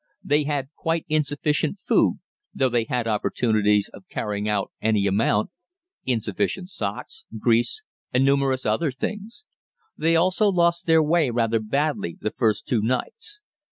They 0.23 0.45
had 0.45 0.69
quite 0.75 1.05
insufficient 1.09 1.77
food 1.83 2.21
(though 2.55 2.69
they 2.69 2.85
had 2.85 3.07
opportunities 3.07 3.87
of 3.93 4.07
carrying 4.09 4.49
out 4.49 4.71
any 4.81 5.05
amount), 5.05 5.51
insufficient 6.05 6.69
socks, 6.71 7.25
grease, 7.37 7.83
and 8.11 8.25
numerous 8.25 8.65
other 8.65 8.91
things. 8.91 9.45
They 9.95 10.15
also 10.15 10.49
lost 10.49 10.87
their 10.87 11.03
way 11.03 11.29
rather 11.29 11.59
badly 11.59 12.17
the 12.19 12.31
first 12.31 12.65
two 12.67 12.81
nights. 12.81 13.41